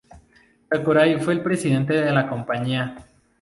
[0.67, 3.05] Sakurai fue el presidente de la compañía.